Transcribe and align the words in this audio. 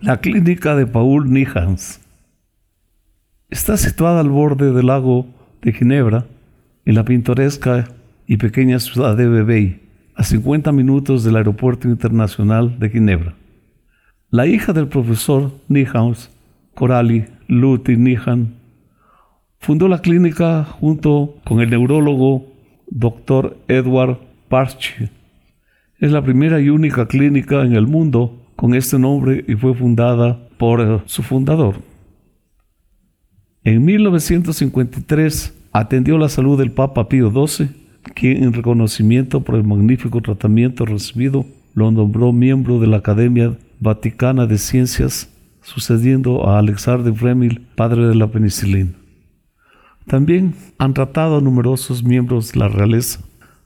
La 0.00 0.20
clínica 0.20 0.74
de 0.74 0.86
Paul 0.86 1.32
Nihans 1.32 2.00
está 3.48 3.76
situada 3.76 4.20
al 4.20 4.28
borde 4.28 4.72
del 4.72 4.86
lago 4.86 5.26
de 5.62 5.72
Ginebra, 5.72 6.26
en 6.84 6.94
la 6.94 7.04
pintoresca 7.04 7.88
y 8.26 8.36
pequeña 8.38 8.80
ciudad 8.80 9.16
de 9.16 9.28
Vevey, 9.28 9.82
a 10.16 10.24
50 10.24 10.72
minutos 10.72 11.22
del 11.22 11.36
aeropuerto 11.36 11.88
internacional 11.88 12.78
de 12.78 12.90
Ginebra. 12.90 13.34
La 14.30 14.46
hija 14.46 14.72
del 14.72 14.88
profesor 14.88 15.52
Nihans, 15.68 16.30
Coralie 16.74 17.28
Luthi 17.46 17.96
Nihan, 17.96 18.54
fundó 19.58 19.86
la 19.86 20.00
clínica 20.00 20.64
junto 20.64 21.36
con 21.44 21.60
el 21.60 21.70
neurólogo 21.70 22.46
Dr. 22.88 23.56
Edward 23.68 24.18
Parche. 24.48 25.10
Es 25.98 26.12
la 26.12 26.22
primera 26.22 26.60
y 26.60 26.68
única 26.68 27.06
clínica 27.06 27.62
en 27.62 27.72
el 27.72 27.86
mundo 27.86 28.46
con 28.54 28.74
este 28.74 28.98
nombre 28.98 29.44
y 29.48 29.54
fue 29.54 29.74
fundada 29.74 30.38
por 30.58 30.80
eh, 30.80 31.00
su 31.06 31.22
fundador. 31.22 31.76
En 33.64 33.84
1953 33.84 35.54
atendió 35.72 36.18
la 36.18 36.28
salud 36.28 36.58
del 36.58 36.70
Papa 36.70 37.08
Pío 37.08 37.30
XII, 37.30 37.68
quien 38.14 38.44
en 38.44 38.52
reconocimiento 38.52 39.40
por 39.40 39.54
el 39.54 39.64
magnífico 39.64 40.20
tratamiento 40.20 40.84
recibido 40.84 41.46
lo 41.74 41.90
nombró 41.90 42.32
miembro 42.32 42.78
de 42.78 42.86
la 42.86 42.98
Academia 42.98 43.56
Vaticana 43.80 44.46
de 44.46 44.58
Ciencias, 44.58 45.32
sucediendo 45.62 46.48
a 46.48 46.58
Alexander 46.58 47.12
Fleming, 47.12 47.58
padre 47.74 48.06
de 48.06 48.14
la 48.14 48.26
penicilina. 48.28 48.92
También 50.06 50.54
han 50.78 50.94
tratado 50.94 51.38
a 51.38 51.40
numerosos 51.40 52.04
miembros 52.04 52.52
de 52.52 52.60
la 52.60 52.68
realeza, 52.68 53.20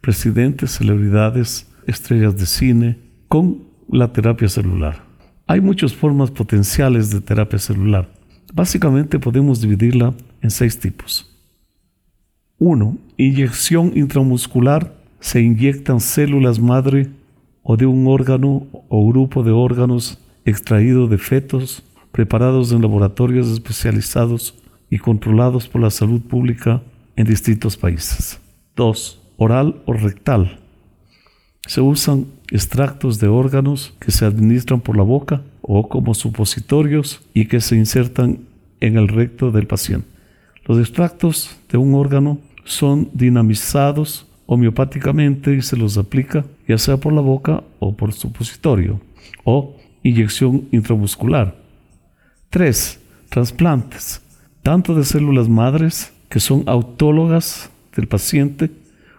presidentes, 0.00 0.72
celebridades, 0.72 1.65
estrellas 1.86 2.36
de 2.36 2.46
cine, 2.46 2.98
con 3.28 3.62
la 3.88 4.12
terapia 4.12 4.48
celular. 4.48 5.04
Hay 5.46 5.60
muchas 5.60 5.94
formas 5.94 6.30
potenciales 6.30 7.10
de 7.10 7.20
terapia 7.20 7.58
celular. 7.58 8.08
Básicamente 8.52 9.18
podemos 9.18 9.60
dividirla 9.60 10.14
en 10.42 10.50
seis 10.50 10.78
tipos. 10.78 11.32
1. 12.58 12.96
Inyección 13.16 13.92
intramuscular. 13.96 14.94
Se 15.20 15.40
inyectan 15.40 16.00
células 16.00 16.58
madre 16.58 17.10
o 17.62 17.76
de 17.76 17.86
un 17.86 18.06
órgano 18.06 18.66
o 18.88 19.08
grupo 19.08 19.42
de 19.42 19.50
órganos 19.50 20.18
extraído 20.44 21.08
de 21.08 21.18
fetos 21.18 21.82
preparados 22.12 22.72
en 22.72 22.80
laboratorios 22.80 23.48
especializados 23.48 24.54
y 24.88 24.98
controlados 24.98 25.68
por 25.68 25.82
la 25.82 25.90
salud 25.90 26.20
pública 26.20 26.82
en 27.16 27.26
distintos 27.26 27.76
países. 27.76 28.40
2. 28.76 29.20
Oral 29.36 29.82
o 29.84 29.92
rectal. 29.92 30.60
Se 31.66 31.80
usan 31.80 32.26
extractos 32.50 33.18
de 33.18 33.28
órganos 33.28 33.94
que 34.00 34.12
se 34.12 34.24
administran 34.24 34.80
por 34.80 34.96
la 34.96 35.02
boca 35.02 35.42
o 35.62 35.88
como 35.88 36.14
supositorios 36.14 37.22
y 37.34 37.46
que 37.46 37.60
se 37.60 37.76
insertan 37.76 38.40
en 38.80 38.96
el 38.96 39.08
recto 39.08 39.50
del 39.50 39.66
paciente. 39.66 40.06
Los 40.64 40.78
extractos 40.78 41.56
de 41.70 41.78
un 41.78 41.94
órgano 41.94 42.38
son 42.64 43.10
dinamizados 43.12 44.26
homeopáticamente 44.46 45.54
y 45.54 45.62
se 45.62 45.76
los 45.76 45.98
aplica 45.98 46.44
ya 46.68 46.78
sea 46.78 46.96
por 46.96 47.12
la 47.12 47.20
boca 47.20 47.62
o 47.78 47.96
por 47.96 48.12
supositorio 48.12 49.00
o 49.44 49.76
inyección 50.02 50.68
intramuscular. 50.72 51.56
3. 52.50 53.00
Trasplantes, 53.28 54.22
tanto 54.62 54.94
de 54.94 55.04
células 55.04 55.48
madres 55.48 56.12
que 56.28 56.40
son 56.40 56.62
autólogas 56.66 57.70
del 57.94 58.06
paciente 58.06 58.70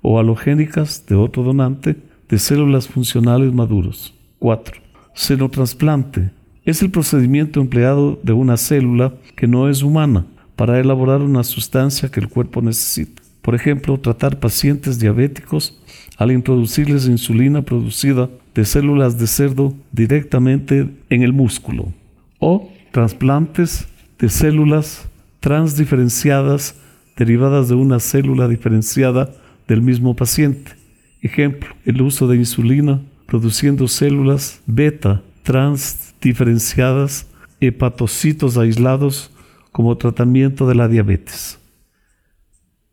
o 0.00 0.18
halogénicas 0.18 1.06
de 1.06 1.14
otro 1.14 1.42
donante, 1.42 1.96
de 2.32 2.38
células 2.38 2.88
funcionales 2.88 3.52
maduros. 3.52 4.14
4. 4.38 4.80
Senotrasplante. 5.12 6.30
Es 6.64 6.80
el 6.80 6.90
procedimiento 6.90 7.60
empleado 7.60 8.18
de 8.22 8.32
una 8.32 8.56
célula 8.56 9.12
que 9.36 9.46
no 9.46 9.68
es 9.68 9.82
humana 9.82 10.24
para 10.56 10.80
elaborar 10.80 11.20
una 11.20 11.44
sustancia 11.44 12.10
que 12.10 12.20
el 12.20 12.30
cuerpo 12.30 12.62
necesita. 12.62 13.20
Por 13.42 13.54
ejemplo, 13.54 14.00
tratar 14.00 14.40
pacientes 14.40 14.98
diabéticos 14.98 15.78
al 16.16 16.32
introducirles 16.32 17.06
insulina 17.06 17.60
producida 17.60 18.30
de 18.54 18.64
células 18.64 19.18
de 19.18 19.26
cerdo 19.26 19.74
directamente 19.92 20.88
en 21.10 21.22
el 21.22 21.34
músculo. 21.34 21.92
O 22.38 22.70
trasplantes 22.92 23.88
de 24.18 24.30
células 24.30 25.06
transdiferenciadas 25.40 26.76
derivadas 27.14 27.68
de 27.68 27.74
una 27.74 28.00
célula 28.00 28.48
diferenciada 28.48 29.34
del 29.68 29.82
mismo 29.82 30.16
paciente 30.16 30.80
Ejemplo, 31.22 31.74
el 31.84 32.02
uso 32.02 32.26
de 32.26 32.36
insulina 32.36 33.00
produciendo 33.26 33.86
células 33.86 34.60
beta 34.66 35.22
transdiferenciadas, 35.44 37.28
hepatocitos 37.60 38.58
aislados 38.58 39.30
como 39.70 39.96
tratamiento 39.96 40.66
de 40.66 40.74
la 40.74 40.88
diabetes. 40.88 41.60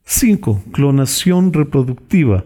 5. 0.06 0.64
Clonación 0.72 1.52
reproductiva, 1.54 2.46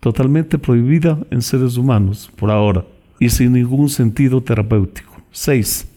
totalmente 0.00 0.58
prohibida 0.58 1.18
en 1.30 1.42
seres 1.42 1.76
humanos 1.76 2.30
por 2.36 2.50
ahora 2.50 2.84
y 3.20 3.30
sin 3.30 3.52
ningún 3.52 3.88
sentido 3.88 4.42
terapéutico. 4.42 5.22
6. 5.30 5.88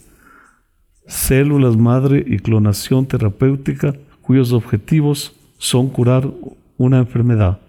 Células 1.08 1.76
madre 1.76 2.24
y 2.26 2.38
clonación 2.38 3.08
terapéutica 3.08 3.96
cuyos 4.22 4.52
objetivos 4.54 5.36
son 5.58 5.90
curar 5.90 6.30
una 6.78 7.00
enfermedad. 7.00 7.60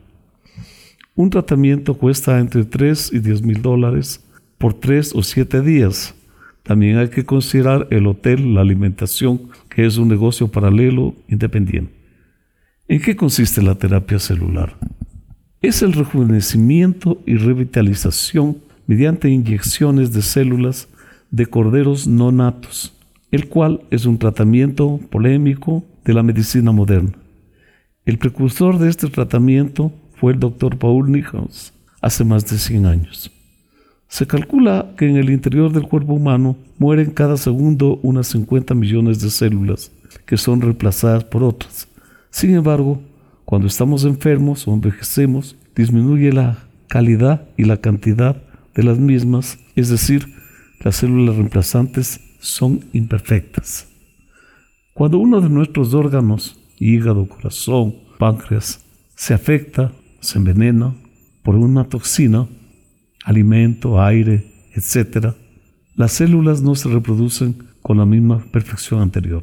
Un 1.17 1.31
tratamiento 1.31 1.95
cuesta 1.95 2.41
entre 2.41 2.65
3 2.65 3.13
y 3.13 3.21
10 3.21 3.43
mil 3.43 3.63
dólares 3.63 4.25
por 4.59 4.75
3 4.75 5.15
o 5.15 5.23
7 5.23 5.61
días. 5.61 6.13
También 6.65 6.97
hay 6.97 7.09
que 7.09 7.25
considerar 7.25 7.87
el 7.91 8.09
hotel, 8.09 8.55
la 8.55 8.63
alimentación, 8.63 9.49
que 9.69 9.87
es 9.87 9.97
un 9.97 10.09
negocio 10.09 10.49
paralelo 10.49 11.15
independiente. 11.29 11.93
¿En 12.89 13.01
qué 13.01 13.15
consiste 13.15 13.63
la 13.63 13.77
terapia 13.77 14.19
celular? 14.19 14.77
Es 15.63 15.83
el 15.83 15.93
rejuvenecimiento 15.93 17.23
y 17.27 17.37
revitalización 17.37 18.59
mediante 18.89 19.31
inyecciones 19.31 20.13
de 20.13 20.21
células 20.21 20.89
de 21.31 21.47
corderos 21.47 22.09
no 22.09 22.33
natos, 22.33 22.93
el 23.31 23.49
cual 23.49 23.83
es 23.91 24.05
un 24.05 24.19
tratamiento 24.19 24.99
polémico 25.11 25.85
de 26.05 26.13
la 26.13 26.25
medicina 26.25 26.73
moderna. 26.73 27.13
El 28.05 28.19
precursor 28.19 28.79
de 28.79 28.91
este 28.91 29.09
tratamiento 29.09 29.93
fue 30.17 30.33
el 30.33 30.41
doctor 30.41 30.79
Paul 30.79 31.11
Nichols 31.11 31.73
hace 32.01 32.25
más 32.25 32.47
de 32.47 32.59
100 32.59 32.87
años. 32.87 33.31
Se 34.09 34.27
calcula 34.27 34.93
que 34.97 35.09
en 35.09 35.17
el 35.17 35.31
interior 35.31 35.73
del 35.73 35.89
cuerpo 35.89 36.15
humano 36.15 36.57
mueren 36.79 37.11
cada 37.11 37.37
segundo 37.37 37.99
unas 38.03 38.29
50 38.29 38.75
millones 38.75 39.21
de 39.21 39.31
células 39.31 39.91
que 40.27 40.37
son 40.37 40.61
reemplazadas 40.61 41.25
por 41.25 41.43
otras. 41.43 41.89
Sin 42.31 42.55
embargo, 42.55 43.03
cuando 43.45 43.67
estamos 43.67 44.05
enfermos 44.05 44.69
o 44.69 44.73
envejecemos, 44.73 45.57
disminuye 45.75 46.33
la 46.33 46.59
calidad 46.89 47.49
y 47.57 47.65
la 47.65 47.79
cantidad 47.79 48.43
de 48.75 48.83
las 48.83 48.99
mismas, 48.99 49.59
es 49.75 49.89
decir, 49.89 50.33
las 50.81 50.97
células 50.97 51.37
reemplazantes 51.37 52.21
son 52.41 52.85
imperfectas. 52.93 53.89
Cuando 54.93 55.19
uno 55.19 55.41
de 55.41 55.49
nuestros 55.49 55.93
órganos, 55.95 56.61
hígado, 56.79 57.29
corazón, 57.29 57.97
páncreas, 58.19 58.85
se 59.17 59.35
afecta 59.35 59.93
se 60.25 60.39
envenena 60.39 60.95
por 61.43 61.55
una 61.55 61.85
toxina, 61.85 62.49
alimento, 63.25 64.01
aire, 64.01 64.71
etc., 64.75 65.35
las 65.95 66.13
células 66.13 66.63
no 66.63 66.75
se 66.75 66.89
reproducen 66.89 67.57
con 67.83 67.99
la 67.99 68.07
misma 68.07 68.39
perfección 68.51 69.01
anterior. 69.01 69.43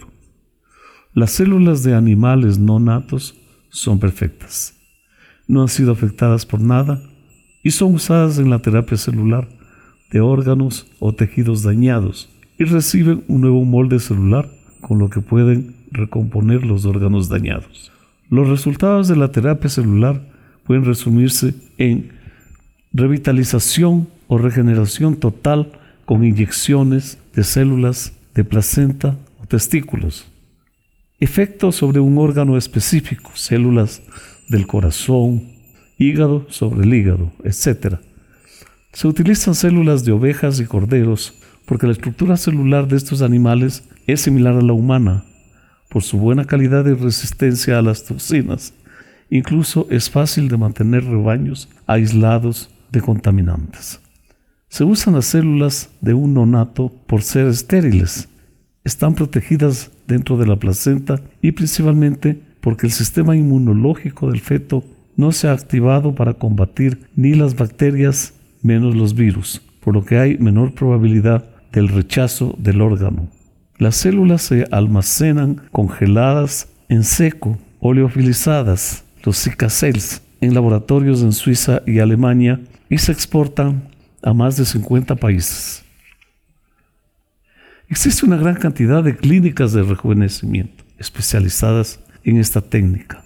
Las 1.14 1.32
células 1.32 1.84
de 1.84 1.94
animales 1.94 2.58
no 2.58 2.80
natos 2.80 3.36
son 3.70 4.00
perfectas. 4.00 4.76
No 5.48 5.62
han 5.62 5.68
sido 5.68 5.92
afectadas 5.92 6.46
por 6.46 6.60
nada 6.60 7.02
y 7.64 7.72
son 7.72 7.94
usadas 7.94 8.40
en 8.40 8.50
la 8.50 8.60
terapia 8.60 8.98
celular 8.98 9.48
de 10.12 10.20
órganos 10.20 10.88
o 11.00 11.14
tejidos 11.14 11.64
dañados 11.64 12.30
y 12.58 12.64
reciben 12.64 13.24
un 13.28 13.42
nuevo 13.42 13.64
molde 13.64 14.00
celular 14.00 14.50
con 14.82 14.98
lo 14.98 15.10
que 15.10 15.22
pueden 15.22 15.76
recomponer 15.92 16.66
los 16.66 16.86
órganos 16.86 17.30
dañados. 17.30 17.92
Los 18.30 18.50
resultados 18.50 19.08
de 19.08 19.16
la 19.16 19.32
terapia 19.32 19.70
celular 19.70 20.31
pueden 20.66 20.86
resumirse 20.86 21.54
en 21.78 22.12
revitalización 22.94 24.08
o 24.28 24.38
regeneración 24.38 25.16
total 25.16 25.72
con 26.06 26.24
inyecciones 26.24 27.18
de 27.36 27.44
células 27.44 28.14
de 28.36 28.44
placenta 28.44 29.18
o 29.42 29.46
testículos. 29.46 30.28
Efectos 31.20 31.76
sobre 31.76 32.00
un 32.00 32.18
órgano 32.18 32.58
específico, 32.58 33.32
células 33.36 34.02
del 34.50 34.68
corazón, 34.68 35.52
hígado 35.98 36.48
sobre 36.50 36.84
el 36.84 36.94
hígado, 36.94 37.32
etc. 37.44 37.98
Se 38.92 39.08
utilizan 39.08 39.56
células 39.56 40.04
de 40.04 40.12
ovejas 40.12 40.60
y 40.60 40.66
corderos 40.66 41.36
porque 41.66 41.86
la 41.86 41.94
estructura 41.94 42.38
celular 42.38 42.88
de 42.88 42.98
estos 42.98 43.22
animales 43.22 43.84
es 44.08 44.22
similar 44.22 44.56
a 44.56 44.62
la 44.62 44.74
humana 44.74 45.24
por 45.90 46.04
su 46.04 46.18
buena 46.18 46.46
calidad 46.46 46.86
y 46.88 46.94
resistencia 46.94 47.78
a 47.78 47.82
las 47.82 48.04
toxinas 48.04 48.74
Incluso 49.34 49.88
es 49.90 50.10
fácil 50.10 50.50
de 50.50 50.58
mantener 50.58 51.06
rebaños 51.06 51.70
aislados 51.88 52.70
de 52.92 53.00
contaminantes. 53.00 54.02
Se 54.68 54.84
usan 54.84 55.14
las 55.14 55.26
células 55.26 55.90
de 56.02 56.14
un 56.14 56.34
nonato 56.34 56.92
por 57.08 57.24
ser 57.24 57.48
estériles. 57.48 58.28
Están 58.84 59.16
protegidas 59.16 59.90
dentro 60.06 60.36
de 60.36 60.46
la 60.46 60.58
placenta 60.58 61.22
y 61.42 61.54
principalmente 61.54 62.42
porque 62.60 62.88
el 62.88 62.92
sistema 62.92 63.38
inmunológico 63.38 64.30
del 64.30 64.42
feto 64.42 64.84
no 65.16 65.32
se 65.32 65.48
ha 65.48 65.54
activado 65.54 66.14
para 66.14 66.34
combatir 66.34 67.08
ni 67.16 67.34
las 67.34 67.56
bacterias 67.56 68.34
menos 68.62 68.96
los 68.96 69.16
virus, 69.16 69.62
por 69.80 69.94
lo 69.94 70.04
que 70.04 70.18
hay 70.18 70.38
menor 70.40 70.74
probabilidad 70.74 71.46
del 71.72 71.88
rechazo 71.88 72.54
del 72.58 72.82
órgano. 72.82 73.30
Las 73.78 73.96
células 73.96 74.42
se 74.42 74.68
almacenan 74.72 75.62
congeladas 75.72 76.68
en 76.90 77.06
seco, 77.06 77.58
oleofilizadas, 77.80 79.06
los 79.24 79.42
Zika 79.42 79.70
cells, 79.70 80.22
en 80.42 80.54
laboratorios 80.54 81.22
en 81.22 81.32
Suiza 81.32 81.82
y 81.86 82.00
Alemania 82.00 82.60
y 82.90 82.98
se 82.98 83.12
exportan 83.12 83.90
a 84.24 84.34
más 84.34 84.58
de 84.58 84.66
50 84.66 85.16
países. 85.16 85.84
Existe 87.90 88.26
una 88.26 88.38
gran 88.38 88.56
cantidad 88.56 89.04
de 89.04 89.16
clínicas 89.16 89.74
de 89.74 89.84
rejuvenecimiento 89.84 90.84
especializadas 90.98 92.00
en 92.24 92.38
esta 92.38 92.62
técnica. 92.62 93.24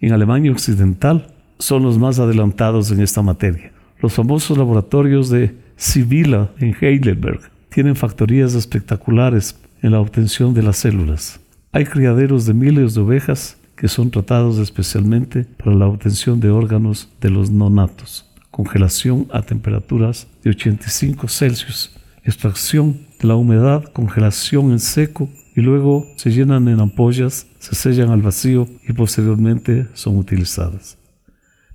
En 0.00 0.12
Alemania 0.12 0.52
Occidental 0.52 1.34
son 1.58 1.84
los 1.84 1.98
más 1.98 2.18
adelantados 2.18 2.90
en 2.90 3.00
esta 3.00 3.22
materia. 3.22 3.72
Los 4.00 4.12
famosos 4.12 4.58
laboratorios 4.58 5.30
de 5.30 5.54
Sibila 5.76 6.50
en 6.58 6.76
Heidelberg 6.78 7.40
tienen 7.70 7.96
factorías 7.96 8.54
espectaculares 8.54 9.58
en 9.80 9.92
la 9.92 10.00
obtención 10.00 10.54
de 10.54 10.62
las 10.62 10.76
células. 10.76 11.40
Hay 11.72 11.86
criaderos 11.86 12.46
de 12.46 12.54
miles 12.54 12.94
de 12.94 13.00
ovejas 13.00 13.56
que 13.76 13.88
son 13.88 14.10
tratados 14.10 14.58
especialmente 14.58 15.44
para 15.44 15.74
la 15.74 15.86
obtención 15.86 16.40
de 16.40 16.50
órganos 16.50 17.08
de 17.20 17.30
los 17.30 17.50
nonatos. 17.50 18.30
Congelación 18.50 19.26
a 19.32 19.42
temperaturas 19.42 20.28
de 20.42 20.50
85 20.50 21.28
Celsius, 21.28 21.96
extracción 22.22 23.00
de 23.20 23.28
la 23.28 23.34
humedad, 23.34 23.84
congelación 23.92 24.70
en 24.70 24.78
seco 24.78 25.28
y 25.56 25.60
luego 25.60 26.06
se 26.16 26.30
llenan 26.30 26.68
en 26.68 26.80
ampollas, 26.80 27.46
se 27.58 27.74
sellan 27.74 28.10
al 28.10 28.22
vacío 28.22 28.68
y 28.88 28.92
posteriormente 28.92 29.88
son 29.94 30.16
utilizadas. 30.16 30.98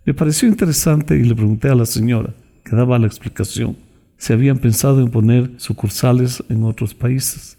Me 0.06 0.14
pareció 0.14 0.48
interesante 0.48 1.16
y 1.16 1.24
le 1.24 1.36
pregunté 1.36 1.70
a 1.70 1.76
la 1.76 1.86
señora, 1.86 2.34
que 2.64 2.76
daba 2.76 3.00
la 3.00 3.08
explicación, 3.08 3.78
si 4.18 4.34
habían 4.34 4.58
pensado 4.58 5.02
en 5.02 5.12
poner 5.12 5.52
sucursales 5.58 6.44
en 6.50 6.64
otros 6.64 6.94
países. 6.94 7.58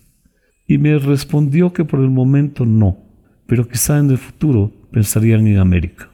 Y 0.67 0.79
me 0.79 0.99
respondió 0.99 1.73
que 1.73 1.85
por 1.85 2.01
el 2.01 2.11
momento 2.11 2.67
no, 2.67 2.99
pero 3.51 3.67
quizá 3.67 3.99
en 3.99 4.13
el 4.13 4.19
futuro 4.19 4.71
pensarían 4.93 5.45
en 5.49 5.59
América. 5.59 6.09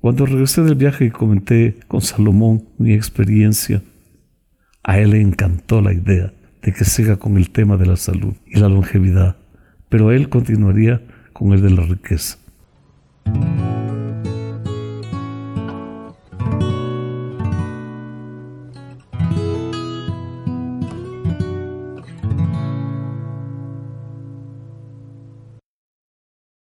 Cuando 0.00 0.26
regresé 0.26 0.64
del 0.64 0.74
viaje 0.74 1.04
y 1.04 1.10
comenté 1.10 1.76
con 1.86 2.00
Salomón 2.00 2.64
mi 2.78 2.94
experiencia, 2.94 3.80
a 4.82 4.98
él 4.98 5.12
le 5.12 5.20
encantó 5.20 5.80
la 5.80 5.92
idea 5.92 6.32
de 6.60 6.72
que 6.72 6.84
siga 6.84 7.16
con 7.16 7.36
el 7.36 7.50
tema 7.50 7.76
de 7.76 7.86
la 7.86 7.94
salud 7.94 8.34
y 8.44 8.58
la 8.58 8.68
longevidad, 8.68 9.36
pero 9.88 10.10
él 10.10 10.28
continuaría 10.28 11.00
con 11.32 11.52
el 11.52 11.62
de 11.62 11.70
la 11.70 11.82
riqueza. 11.82 12.38